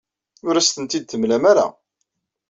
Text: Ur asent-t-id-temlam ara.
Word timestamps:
Ur 0.47 0.55
asent-t-id-temlam 0.55 1.43
ara. 1.51 1.67